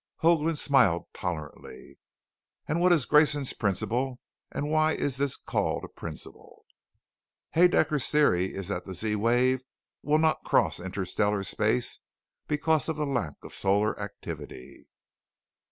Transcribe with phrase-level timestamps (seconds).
[0.23, 1.99] Hoagland smiled tolerantly.
[2.67, 4.19] "And what is Grayson's Principle,
[4.51, 6.65] and why is this called a 'principle'?"
[7.55, 9.61] "Haedaecker's Theory is that the Z wave
[10.01, 11.99] will not cross interstellar space
[12.47, 14.87] because of the lack of solar activity.